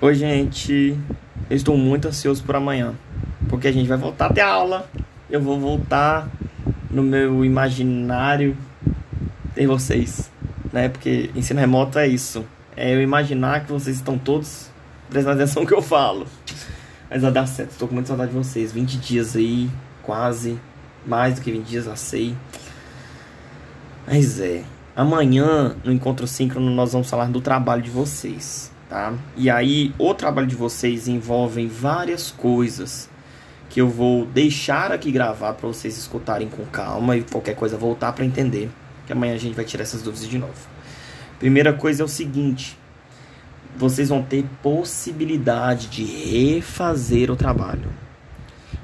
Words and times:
Oi, 0.00 0.14
gente. 0.16 0.98
Eu 1.48 1.56
estou 1.56 1.76
muito 1.76 2.08
ansioso 2.08 2.42
por 2.42 2.56
amanhã, 2.56 2.94
porque 3.48 3.68
a 3.68 3.72
gente 3.72 3.86
vai 3.86 3.96
voltar 3.96 4.26
a 4.26 4.32
ter 4.32 4.40
aula. 4.40 4.90
Eu 5.30 5.40
vou 5.40 5.58
voltar 5.58 6.28
no 6.90 7.02
meu 7.02 7.44
imaginário 7.44 8.56
ter 9.54 9.66
vocês, 9.66 10.30
né? 10.72 10.88
Porque 10.88 11.30
ensino 11.34 11.60
remoto 11.60 11.98
é 11.98 12.08
isso. 12.08 12.44
É 12.76 12.92
eu 12.92 13.00
imaginar 13.00 13.64
que 13.64 13.72
vocês 13.72 13.96
estão 13.96 14.18
todos 14.18 14.68
prestando 15.08 15.40
atenção 15.40 15.62
no 15.62 15.68
que 15.68 15.74
eu 15.74 15.80
falo. 15.80 16.26
Mas 17.08 17.22
vai 17.22 17.30
dar 17.30 17.46
certo. 17.46 17.70
Estou 17.70 17.86
com 17.86 17.94
muita 17.94 18.08
saudade 18.08 18.32
de 18.32 18.36
vocês. 18.36 18.72
20 18.72 18.98
dias 18.98 19.36
aí, 19.36 19.70
quase. 20.02 20.58
Mais 21.06 21.36
do 21.36 21.40
que 21.40 21.52
20 21.52 21.64
dias, 21.64 21.84
já 21.84 21.94
sei. 21.94 22.34
Mas 24.06 24.40
é. 24.40 24.64
Amanhã, 24.96 25.76
no 25.84 25.92
encontro 25.92 26.26
síncrono, 26.26 26.70
nós 26.70 26.92
vamos 26.92 27.08
falar 27.08 27.26
do 27.26 27.40
trabalho 27.40 27.82
de 27.82 27.90
vocês, 27.90 28.70
tá? 28.88 29.14
E 29.36 29.50
aí, 29.50 29.94
o 29.98 30.14
trabalho 30.14 30.46
de 30.46 30.54
vocês 30.54 31.08
envolve 31.08 31.66
várias 31.66 32.30
coisas 32.30 33.08
que 33.74 33.80
eu 33.80 33.88
vou 33.88 34.24
deixar 34.26 34.92
aqui 34.92 35.10
gravar 35.10 35.54
para 35.54 35.66
vocês 35.66 35.98
escutarem 35.98 36.48
com 36.48 36.64
calma 36.66 37.16
e 37.16 37.22
qualquer 37.22 37.56
coisa 37.56 37.76
voltar 37.76 38.12
para 38.12 38.24
entender, 38.24 38.70
que 39.06 39.12
amanhã 39.12 39.34
a 39.34 39.38
gente 39.38 39.54
vai 39.54 39.64
tirar 39.64 39.82
essas 39.82 40.00
dúvidas 40.00 40.28
de 40.28 40.38
novo. 40.38 40.68
Primeira 41.40 41.72
coisa 41.72 42.02
é 42.02 42.04
o 42.04 42.08
seguinte: 42.08 42.78
vocês 43.76 44.08
vão 44.08 44.22
ter 44.22 44.44
possibilidade 44.62 45.88
de 45.88 46.04
refazer 46.04 47.30
o 47.30 47.36
trabalho. 47.36 47.92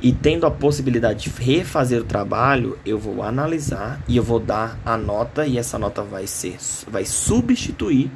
E 0.03 0.12
tendo 0.12 0.47
a 0.47 0.51
possibilidade 0.51 1.30
de 1.30 1.30
refazer 1.30 2.01
o 2.01 2.05
trabalho, 2.05 2.78
eu 2.84 2.98
vou 2.98 3.23
analisar 3.23 4.03
e 4.09 4.17
eu 4.17 4.23
vou 4.23 4.41
dar 4.41 4.78
a 4.84 4.97
nota 4.97 5.47
e 5.47 5.59
essa 5.59 5.78
nota 5.78 6.03
vai 6.03 6.27
ser 6.27 6.56
vai 6.89 7.05
substituir 7.05 8.11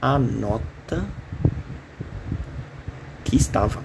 a 0.00 0.18
nota 0.18 0.73
que 3.24 3.36
estava. 3.36 3.80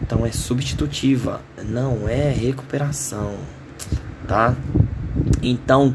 Então 0.00 0.24
é 0.24 0.32
substitutiva, 0.32 1.40
não 1.64 2.08
é 2.08 2.30
recuperação, 2.30 3.34
tá? 4.26 4.56
Então 5.42 5.94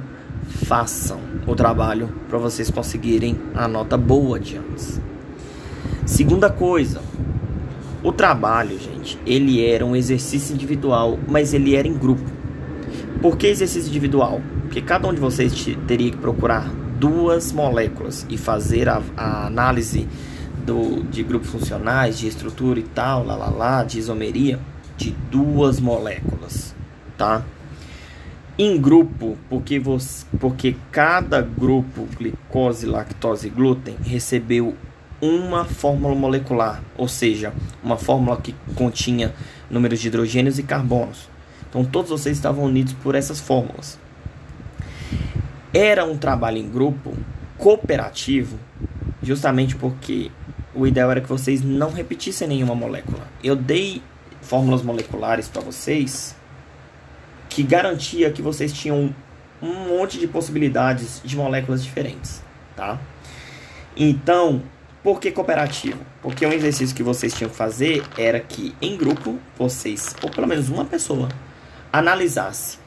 façam 0.65 1.19
o 1.47 1.55
trabalho 1.55 2.09
para 2.29 2.37
vocês 2.37 2.69
conseguirem 2.69 3.39
a 3.55 3.67
nota 3.67 3.97
boa 3.97 4.39
de 4.39 4.57
antes. 4.57 5.01
Segunda 6.05 6.49
coisa, 6.49 7.01
o 8.03 8.11
trabalho, 8.11 8.77
gente, 8.77 9.17
ele 9.25 9.65
era 9.65 9.85
um 9.85 9.95
exercício 9.95 10.53
individual, 10.53 11.17
mas 11.27 11.53
ele 11.53 11.75
era 11.75 11.87
em 11.87 11.97
grupo. 11.97 12.29
Por 13.21 13.37
que 13.37 13.47
exercício 13.47 13.89
individual? 13.89 14.41
Porque 14.63 14.81
cada 14.81 15.07
um 15.07 15.13
de 15.13 15.19
vocês 15.19 15.53
teria 15.87 16.11
que 16.11 16.17
procurar 16.17 16.69
duas 16.99 17.51
moléculas 17.51 18.25
e 18.29 18.37
fazer 18.37 18.89
a, 18.89 19.01
a 19.15 19.47
análise 19.47 20.07
do, 20.65 21.03
de 21.03 21.23
grupos 21.23 21.49
funcionais, 21.49 22.17
de 22.17 22.27
estrutura 22.27 22.79
e 22.79 22.83
tal, 22.83 23.25
lá, 23.25 23.35
lá, 23.35 23.49
lá, 23.49 23.83
de 23.83 23.99
isomeria, 23.99 24.59
de 24.97 25.11
duas 25.29 25.79
moléculas, 25.79 26.75
tá? 27.17 27.43
Em 28.57 28.79
grupo, 28.79 29.37
porque, 29.49 29.79
você, 29.79 30.25
porque 30.39 30.75
cada 30.91 31.41
grupo, 31.41 32.07
glicose, 32.17 32.85
lactose 32.85 33.47
e 33.47 33.49
glúten, 33.49 33.95
recebeu 34.03 34.75
uma 35.19 35.65
fórmula 35.65 36.13
molecular, 36.13 36.83
ou 36.97 37.07
seja, 37.07 37.53
uma 37.83 37.97
fórmula 37.97 38.37
que 38.37 38.53
continha 38.75 39.33
números 39.69 39.99
de 39.99 40.07
hidrogênios 40.07 40.59
e 40.59 40.63
carbonos. 40.63 41.29
Então 41.69 41.83
todos 41.83 42.11
vocês 42.11 42.37
estavam 42.37 42.65
unidos 42.65 42.93
por 43.01 43.15
essas 43.15 43.39
fórmulas. 43.39 43.97
Era 45.73 46.05
um 46.05 46.17
trabalho 46.17 46.57
em 46.57 46.69
grupo 46.69 47.17
cooperativo, 47.57 48.59
justamente 49.23 49.75
porque 49.75 50.29
o 50.75 50.87
ideal 50.87 51.11
era 51.11 51.21
que 51.21 51.29
vocês 51.29 51.61
não 51.61 51.91
repetissem 51.91 52.47
nenhuma 52.47 52.75
molécula. 52.75 53.27
Eu 53.43 53.55
dei 53.55 54.01
fórmulas 54.41 54.81
moleculares 54.81 55.47
para 55.47 55.61
vocês 55.61 56.35
que 57.49 57.63
garantia 57.63 58.31
que 58.31 58.41
vocês 58.41 58.73
tinham 58.73 59.13
um 59.61 59.73
monte 59.87 60.19
de 60.19 60.27
possibilidades 60.27 61.21
de 61.23 61.37
moléculas 61.37 61.83
diferentes, 61.83 62.41
tá? 62.75 62.99
Então, 63.95 64.63
por 65.03 65.19
que 65.19 65.31
cooperativo? 65.31 65.99
Porque 66.21 66.45
um 66.45 66.51
exercício 66.51 66.95
que 66.95 67.03
vocês 67.03 67.33
tinham 67.33 67.49
que 67.49 67.55
fazer 67.55 68.03
era 68.17 68.39
que, 68.39 68.75
em 68.81 68.97
grupo, 68.97 69.39
vocês, 69.57 70.15
ou 70.23 70.29
pelo 70.29 70.47
menos 70.47 70.69
uma 70.69 70.83
pessoa, 70.83 71.29
analisasse 71.91 72.79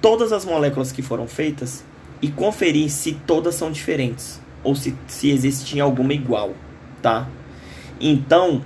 todas 0.00 0.32
as 0.32 0.44
moléculas 0.44 0.92
que 0.92 1.00
foram 1.00 1.26
feitas 1.26 1.82
e 2.20 2.28
conferir 2.28 2.90
se 2.90 3.12
todas 3.26 3.54
são 3.54 3.70
diferentes 3.70 4.40
ou 4.62 4.74
se, 4.74 4.94
se 5.06 5.30
existe 5.30 5.80
alguma 5.80 6.12
igual, 6.12 6.54
tá? 7.04 7.28
Então, 8.00 8.64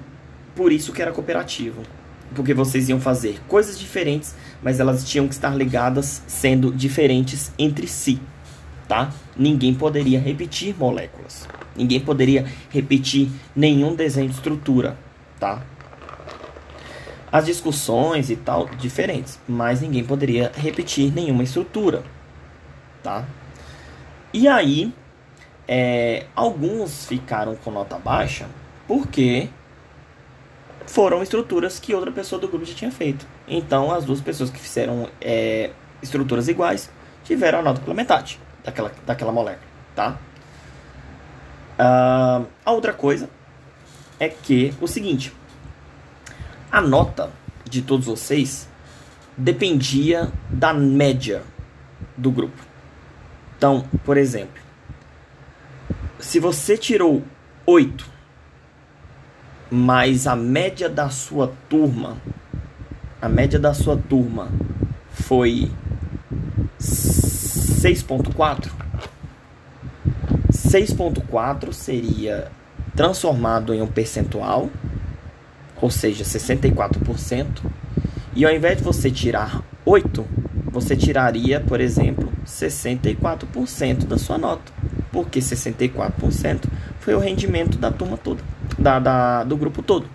por 0.54 0.70
isso 0.70 0.92
que 0.92 1.02
era 1.02 1.10
cooperativo. 1.10 1.82
Porque 2.36 2.54
vocês 2.54 2.88
iam 2.88 3.00
fazer 3.00 3.40
coisas 3.48 3.76
diferentes, 3.76 4.32
mas 4.62 4.78
elas 4.78 5.02
tinham 5.02 5.26
que 5.26 5.34
estar 5.34 5.56
ligadas 5.56 6.22
sendo 6.28 6.70
diferentes 6.70 7.50
entre 7.58 7.88
si, 7.88 8.20
tá? 8.86 9.10
Ninguém 9.36 9.74
poderia 9.74 10.20
repetir 10.20 10.76
moléculas. 10.78 11.48
Ninguém 11.74 11.98
poderia 11.98 12.46
repetir 12.70 13.28
nenhum 13.56 13.96
desenho 13.96 14.28
de 14.28 14.36
estrutura, 14.36 14.96
tá? 15.40 15.64
As 17.32 17.44
discussões 17.44 18.30
e 18.30 18.36
tal 18.36 18.68
diferentes, 18.78 19.40
mas 19.48 19.80
ninguém 19.80 20.04
poderia 20.04 20.52
repetir 20.54 21.12
nenhuma 21.12 21.42
estrutura, 21.42 22.04
tá? 23.02 23.24
E 24.32 24.46
aí, 24.46 24.92
é, 25.68 26.24
alguns 26.34 27.04
ficaram 27.04 27.54
com 27.54 27.70
nota 27.70 27.98
baixa 27.98 28.46
porque 28.86 29.50
foram 30.86 31.22
estruturas 31.22 31.78
que 31.78 31.94
outra 31.94 32.10
pessoa 32.10 32.40
do 32.40 32.48
grupo 32.48 32.64
já 32.64 32.74
tinha 32.74 32.90
feito. 32.90 33.26
Então, 33.46 33.92
as 33.92 34.06
duas 34.06 34.22
pessoas 34.22 34.48
que 34.48 34.58
fizeram 34.58 35.08
é, 35.20 35.70
estruturas 36.02 36.48
iguais 36.48 36.90
tiveram 37.22 37.58
a 37.58 37.62
nota 37.62 37.80
pela 37.82 37.94
metade 37.94 38.40
daquela, 38.64 38.90
daquela 39.04 39.30
molécula, 39.30 39.66
tá? 39.94 40.16
Uh, 41.78 42.46
a 42.64 42.72
outra 42.72 42.92
coisa 42.92 43.28
é 44.18 44.28
que 44.28 44.74
o 44.80 44.88
seguinte: 44.88 45.32
a 46.72 46.80
nota 46.80 47.30
de 47.68 47.82
todos 47.82 48.06
vocês 48.06 48.68
dependia 49.36 50.32
da 50.48 50.72
média 50.72 51.42
do 52.16 52.30
grupo. 52.30 52.60
Então, 53.56 53.84
por 54.04 54.16
exemplo, 54.16 54.67
se 56.18 56.40
você 56.40 56.76
tirou 56.76 57.22
8, 57.66 58.04
mas 59.70 60.26
a 60.26 60.34
média 60.34 60.88
da 60.88 61.10
sua 61.10 61.52
turma, 61.68 62.16
a 63.20 63.28
média 63.28 63.58
da 63.58 63.74
sua 63.74 63.96
turma 63.96 64.48
foi 65.10 65.70
6.4, 66.80 68.70
6.4 70.50 71.72
seria 71.72 72.50
transformado 72.96 73.72
em 73.72 73.80
um 73.80 73.86
percentual, 73.86 74.68
ou 75.80 75.90
seja, 75.90 76.24
64%, 76.24 77.46
e 78.34 78.44
ao 78.44 78.52
invés 78.52 78.78
de 78.78 78.82
você 78.82 79.10
tirar 79.10 79.62
8, 79.84 80.26
você 80.70 80.96
tiraria, 80.96 81.60
por 81.60 81.80
exemplo, 81.80 82.32
64% 82.44 84.06
da 84.06 84.18
sua 84.18 84.36
nota, 84.36 84.72
porque 85.12 85.40
64% 85.40 86.64
foi 87.00 87.14
o 87.14 87.18
rendimento 87.18 87.78
da 87.78 87.90
turma 87.90 88.16
toda, 88.16 88.42
da, 88.78 88.98
da, 88.98 89.44
do 89.44 89.56
grupo 89.56 89.82
todo. 89.82 90.06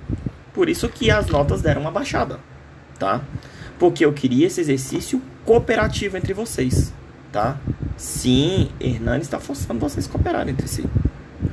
Por 0.54 0.70
isso 0.70 0.88
que 0.90 1.10
as 1.10 1.28
notas 1.28 1.62
deram 1.62 1.82
uma 1.82 1.92
baixada, 1.92 2.40
tá? 3.00 3.22
Porque 3.80 4.06
eu 4.06 4.14
queria 4.14 4.48
esse 4.48 4.62
exercício 4.62 5.22
cooperativo 5.46 6.16
entre 6.16 6.34
vocês 6.34 6.94
tá? 7.34 7.58
Sim, 7.98 8.70
Hernani 8.80 9.24
está 9.24 9.40
forçando 9.40 9.80
vocês 9.80 10.08
a 10.08 10.10
cooperarem 10.10 10.54
entre 10.54 10.68
si. 10.68 10.86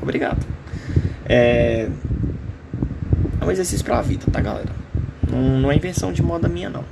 Obrigado. 0.00 0.46
É, 1.24 1.88
é 3.40 3.44
um 3.44 3.50
exercício 3.50 3.84
para 3.84 3.98
a 3.98 4.02
vida, 4.02 4.26
tá, 4.30 4.40
galera? 4.40 4.70
Não, 5.28 5.72
é 5.72 5.74
invenção 5.74 6.12
de 6.12 6.22
moda 6.22 6.48
minha, 6.48 6.68
não. 6.68 6.84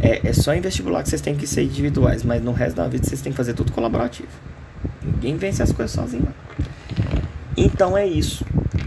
É, 0.00 0.28
é 0.28 0.32
só 0.32 0.52
em 0.52 0.60
vestibular 0.60 1.02
que 1.02 1.08
vocês 1.08 1.22
têm 1.22 1.34
que 1.34 1.46
ser 1.46 1.62
individuais, 1.62 2.22
mas 2.22 2.42
no 2.42 2.52
resto 2.52 2.76
da 2.76 2.86
vida 2.86 3.06
vocês 3.06 3.22
têm 3.22 3.32
que 3.32 3.36
fazer 3.36 3.54
tudo 3.54 3.72
colaborativo. 3.72 4.28
Ninguém 5.04 5.36
vence 5.36 5.62
as 5.62 5.72
coisas 5.72 5.92
sozinho. 5.92 6.28
Então 7.56 7.96
é 7.96 8.06
isso. 8.06 8.44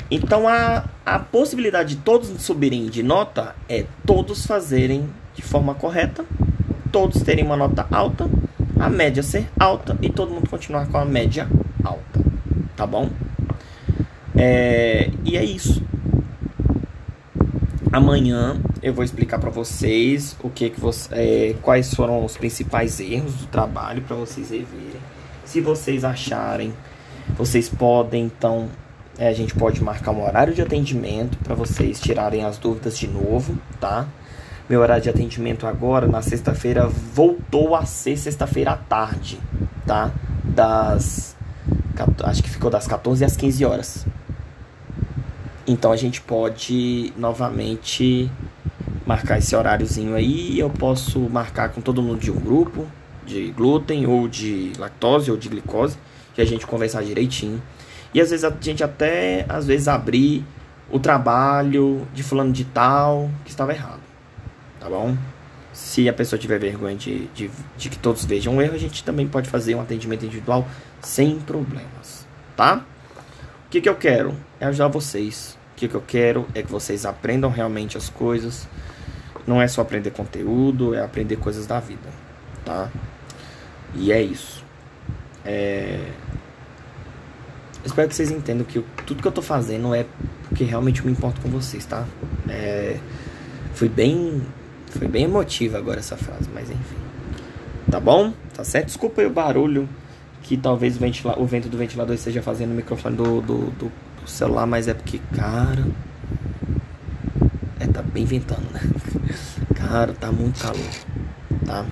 Então 0.09 0.47
a, 0.47 0.85
a 1.05 1.19
possibilidade 1.19 1.95
de 1.95 2.01
todos 2.01 2.29
subirem 2.41 2.87
de 2.87 3.03
nota 3.03 3.55
é 3.67 3.85
todos 4.05 4.45
fazerem 4.45 5.09
de 5.33 5.41
forma 5.41 5.75
correta, 5.75 6.25
todos 6.91 7.21
terem 7.21 7.43
uma 7.43 7.57
nota 7.57 7.87
alta 7.91 8.29
a 8.79 8.89
média 8.89 9.23
ser 9.23 9.49
alta 9.59 9.97
e 10.01 10.09
todo 10.09 10.33
mundo 10.33 10.49
continuar 10.49 10.87
com 10.87 10.97
a 10.97 11.05
média 11.05 11.47
alta, 11.83 12.19
tá 12.75 12.85
bom? 12.85 13.09
É, 14.35 15.09
e 15.23 15.37
é 15.37 15.43
isso. 15.43 15.81
Amanhã 17.91 18.59
eu 18.83 18.93
vou 18.93 19.03
explicar 19.03 19.39
para 19.39 19.49
vocês 19.49 20.35
o 20.43 20.49
que 20.49 20.69
que 20.69 20.79
você, 20.79 21.09
é, 21.13 21.55
quais 21.61 21.93
foram 21.93 22.23
os 22.25 22.35
principais 22.35 22.99
erros 22.99 23.33
do 23.35 23.47
trabalho 23.47 24.01
para 24.01 24.15
vocês 24.17 24.49
reverem. 24.49 24.99
Se 25.45 25.61
vocês 25.61 26.03
acharem, 26.03 26.73
vocês 27.37 27.69
podem 27.69 28.25
então 28.25 28.69
É, 29.17 29.29
a 29.29 29.33
gente 29.33 29.55
pode 29.55 29.81
marcar 29.81 30.11
um 30.11 30.21
horário 30.25 30.53
de 30.53 30.61
atendimento 30.61 31.37
para 31.37 31.55
vocês 31.55 32.01
tirarem 32.01 32.43
as 32.43 32.57
dúvidas 32.57 32.97
de 32.97 33.07
novo, 33.07 33.57
tá? 33.79 34.05
Meu 34.67 34.81
horário 34.81 35.03
de 35.03 35.09
atendimento 35.09 35.65
agora, 35.65 36.05
na 36.05 36.21
sexta-feira, 36.21 36.87
voltou 36.87 37.75
a 37.75 37.85
ser 37.85 38.17
sexta-feira 38.17 38.71
à 38.71 38.75
tarde, 38.75 39.39
tá? 39.87 40.11
Das. 40.43 41.33
Acho 42.25 42.43
que 42.43 42.49
ficou 42.49 42.69
das 42.69 42.87
14 42.87 43.23
às 43.23 43.37
15 43.37 43.63
horas. 43.63 44.05
Então 45.65 45.93
a 45.93 45.97
gente 45.97 46.19
pode 46.19 47.13
novamente 47.15 48.29
marcar 49.05 49.37
esse 49.37 49.55
horáriozinho 49.55 50.13
aí. 50.13 50.59
Eu 50.59 50.69
posso 50.69 51.19
marcar 51.29 51.69
com 51.69 51.79
todo 51.79 52.03
mundo 52.03 52.19
de 52.19 52.31
um 52.31 52.39
grupo, 52.39 52.85
de 53.25 53.51
glúten 53.51 54.05
ou 54.05 54.27
de 54.27 54.73
lactose 54.77 55.31
ou 55.31 55.37
de 55.37 55.49
glicose, 55.49 55.97
e 56.37 56.41
a 56.41 56.45
gente 56.45 56.67
conversar 56.67 57.03
direitinho. 57.03 57.61
E 58.13 58.21
às 58.21 58.29
vezes 58.29 58.43
a 58.43 58.53
gente 58.61 58.83
até 58.83 59.45
às 59.49 59.65
vezes 59.65 59.87
abrir 59.87 60.43
o 60.91 60.99
trabalho 60.99 62.07
de 62.13 62.23
fulano 62.23 62.53
de 62.53 62.63
tal 62.65 63.29
que 63.43 63.49
estava 63.49 63.73
errado 63.73 64.05
tá 64.85 64.89
bom? 64.89 65.17
Se 65.73 66.07
a 66.07 66.13
pessoa 66.13 66.39
tiver 66.39 66.59
vergonha 66.59 66.95
de, 66.95 67.25
de, 67.27 67.49
de 67.75 67.89
que 67.89 67.97
todos 67.97 68.23
vejam 68.23 68.57
o 68.57 68.61
erro, 68.61 68.75
a 68.75 68.77
gente 68.77 69.03
também 69.03 69.27
pode 69.27 69.49
fazer 69.49 69.73
um 69.73 69.81
atendimento 69.81 70.23
individual 70.23 70.65
sem 71.01 71.39
problemas, 71.39 72.25
tá? 72.55 72.85
O 73.65 73.69
que, 73.69 73.81
que 73.81 73.89
eu 73.89 73.95
quero? 73.95 74.35
É 74.59 74.65
ajudar 74.67 74.87
vocês. 74.87 75.57
O 75.73 75.75
que, 75.75 75.87
que 75.87 75.95
eu 75.95 76.03
quero 76.05 76.45
é 76.53 76.61
que 76.61 76.71
vocês 76.71 77.05
aprendam 77.05 77.49
realmente 77.49 77.97
as 77.97 78.09
coisas. 78.09 78.67
Não 79.45 79.61
é 79.61 79.67
só 79.67 79.81
aprender 79.81 80.11
conteúdo, 80.11 80.93
é 80.93 81.03
aprender 81.03 81.35
coisas 81.37 81.65
da 81.65 81.79
vida, 81.79 82.09
tá? 82.63 82.89
E 83.93 84.11
é 84.11 84.21
isso. 84.21 84.63
É... 85.45 85.99
Espero 87.85 88.07
que 88.09 88.15
vocês 88.15 88.31
entendam 88.31 88.65
que 88.65 88.79
eu, 88.79 88.85
tudo 89.05 89.21
que 89.21 89.27
eu 89.27 89.31
tô 89.31 89.41
fazendo 89.41 89.93
é 89.93 90.05
porque 90.49 90.63
realmente 90.63 91.01
eu 91.01 91.05
me 91.05 91.11
importo 91.11 91.39
com 91.41 91.49
vocês, 91.49 91.85
tá? 91.85 92.05
É... 92.49 92.97
Fui 93.73 93.89
bem 93.89 94.41
foi 94.89 95.07
bem 95.07 95.25
emotiva 95.25 95.77
agora 95.77 95.99
essa 95.99 96.15
frase, 96.15 96.49
mas 96.53 96.69
enfim. 96.69 96.95
Tá 97.91 97.99
bom? 97.99 98.33
Tá 98.53 98.63
certo? 98.63 98.87
Desculpa 98.87 99.21
aí 99.21 99.27
o 99.27 99.29
barulho 99.29 99.87
que 100.41 100.55
talvez 100.55 100.95
o, 100.95 100.99
ventila 100.99 101.39
o 101.39 101.45
vento 101.45 101.67
do 101.67 101.77
ventilador 101.77 102.15
esteja 102.15 102.41
fazendo 102.41 102.69
no 102.69 102.75
microfone 102.75 103.15
do, 103.15 103.41
do, 103.41 103.57
do, 103.71 103.91
do 104.21 104.29
celular, 104.29 104.65
mas 104.65 104.87
é 104.87 104.93
porque, 104.93 105.19
cara. 105.35 105.85
É, 107.79 107.87
tá 107.87 108.01
bem 108.01 108.25
ventando, 108.25 108.65
né? 108.71 108.79
Cara, 109.75 110.13
tá 110.13 110.31
muito 110.31 110.59
calor, 110.59 110.79
tá? 111.65 111.85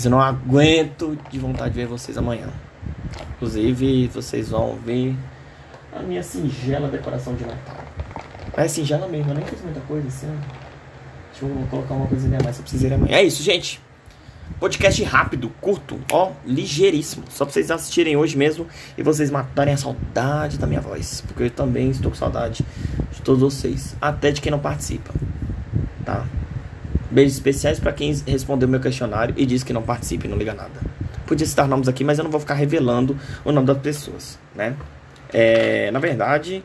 Mas 0.00 0.06
eu 0.06 0.10
não 0.12 0.22
aguento 0.22 1.18
de 1.30 1.38
vontade 1.38 1.74
de 1.74 1.80
ver 1.80 1.86
vocês 1.86 2.16
amanhã. 2.16 2.48
Inclusive, 3.36 4.08
vocês 4.08 4.48
vão 4.48 4.76
ver 4.76 5.14
a 5.94 6.00
minha 6.00 6.22
singela 6.22 6.88
decoração 6.88 7.34
de 7.34 7.44
Natal. 7.44 7.76
É 8.56 8.66
singela 8.66 9.06
mesmo, 9.06 9.32
eu 9.32 9.34
nem 9.34 9.44
fiz 9.44 9.60
muita 9.60 9.80
coisa 9.80 10.08
assim. 10.08 10.34
Deixa 11.30 11.44
eu 11.44 11.66
colocar 11.68 11.92
uma 11.92 12.06
coisinha 12.06 12.38
a 12.38 12.42
mais 12.42 12.56
pra 12.56 12.66
vocês 12.66 12.90
amanhã. 12.90 13.14
É 13.14 13.22
isso, 13.22 13.42
gente. 13.42 13.78
Podcast 14.58 15.04
rápido, 15.04 15.52
curto, 15.60 16.00
ó, 16.10 16.32
ligeiríssimo. 16.46 17.24
Só 17.28 17.44
pra 17.44 17.52
vocês 17.52 17.70
assistirem 17.70 18.16
hoje 18.16 18.38
mesmo 18.38 18.66
e 18.96 19.02
vocês 19.02 19.30
matarem 19.30 19.74
a 19.74 19.76
saudade 19.76 20.56
da 20.56 20.66
minha 20.66 20.80
voz. 20.80 21.22
Porque 21.26 21.42
eu 21.42 21.50
também 21.50 21.90
estou 21.90 22.10
com 22.10 22.16
saudade 22.16 22.64
de 23.12 23.20
todos 23.20 23.42
vocês. 23.42 23.94
Até 24.00 24.30
de 24.30 24.40
quem 24.40 24.50
não 24.50 24.60
participa. 24.60 25.12
Tá? 26.06 26.24
Beijos 27.10 27.34
especiais 27.34 27.80
para 27.80 27.92
quem 27.92 28.14
respondeu 28.26 28.68
meu 28.68 28.80
questionário 28.80 29.34
e 29.36 29.44
disse 29.44 29.64
que 29.64 29.72
não 29.72 29.82
participa 29.82 30.26
e 30.26 30.30
não 30.30 30.36
liga 30.36 30.54
nada. 30.54 30.80
Podia 31.26 31.46
citar 31.46 31.66
nomes 31.66 31.88
aqui, 31.88 32.04
mas 32.04 32.18
eu 32.18 32.24
não 32.24 32.30
vou 32.30 32.40
ficar 32.40 32.54
revelando 32.54 33.16
o 33.44 33.52
nome 33.52 33.66
das 33.66 33.78
pessoas, 33.78 34.38
né? 34.54 34.74
É, 35.32 35.90
na 35.90 35.98
verdade, 35.98 36.62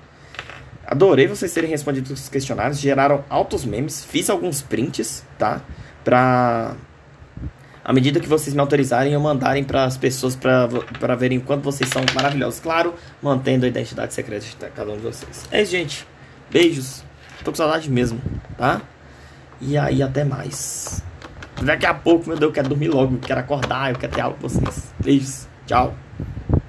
Adorei 0.87 1.25
vocês 1.25 1.51
terem 1.51 1.69
respondido 1.69 2.13
os 2.13 2.29
questionários, 2.29 2.79
geraram 2.79 3.25
altos 3.27 3.65
memes, 3.65 4.05
fiz 4.05 4.29
alguns 4.29 4.61
prints, 4.61 5.25
tá? 5.37 5.61
Pra. 6.03 6.75
À 7.83 7.93
medida 7.93 8.19
que 8.19 8.27
vocês 8.27 8.53
me 8.53 8.59
autorizarem, 8.61 9.13
eu 9.13 9.19
mandarem 9.19 9.63
para 9.63 9.83
as 9.83 9.95
pessoas 9.95 10.35
para 10.35 11.15
verem 11.15 11.39
quanto 11.39 11.63
vocês 11.63 11.89
são 11.89 12.03
maravilhosos. 12.15 12.59
Claro, 12.59 12.95
mantendo 13.21 13.65
a 13.65 13.67
identidade 13.67 14.13
secreta 14.13 14.45
de 14.45 14.55
cada 14.55 14.91
um 14.91 14.97
de 14.97 15.03
vocês. 15.03 15.45
É 15.51 15.61
isso, 15.61 15.71
gente. 15.71 16.07
Beijos. 16.51 17.03
Tô 17.43 17.51
com 17.51 17.57
saudade 17.57 17.89
mesmo, 17.91 18.19
tá? 18.57 18.81
E 19.61 19.77
aí, 19.77 20.01
até 20.03 20.23
mais. 20.23 21.03
Daqui 21.61 21.85
a 21.85 21.93
pouco, 21.93 22.27
meu 22.27 22.37
Deus, 22.37 22.49
eu 22.49 22.53
quero 22.53 22.69
dormir 22.69 22.89
logo, 22.89 23.15
eu 23.15 23.19
quero 23.19 23.39
acordar, 23.39 23.91
eu 23.91 23.97
quero 23.97 24.13
ter 24.13 24.21
aula 24.21 24.35
com 24.35 24.47
vocês. 24.47 24.93
Beijos. 25.03 25.47
Tchau. 25.65 25.95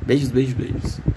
Beijos, 0.02 0.30
beijos, 0.30 0.54
beijos. 0.54 1.00